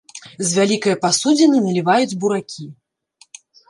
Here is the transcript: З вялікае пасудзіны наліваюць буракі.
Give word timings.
З 0.37 0.47
вялікае 0.59 0.95
пасудзіны 1.03 1.63
наліваюць 1.69 2.17
буракі. 2.27 2.63